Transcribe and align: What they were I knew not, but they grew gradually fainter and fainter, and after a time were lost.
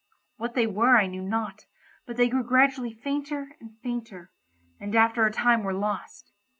What 0.37 0.55
they 0.55 0.65
were 0.65 0.97
I 0.97 1.05
knew 1.05 1.21
not, 1.21 1.67
but 2.07 2.17
they 2.17 2.27
grew 2.27 2.43
gradually 2.43 2.91
fainter 2.91 3.55
and 3.59 3.77
fainter, 3.83 4.31
and 4.79 4.95
after 4.95 5.27
a 5.27 5.31
time 5.31 5.61
were 5.61 5.75
lost. 5.75 6.31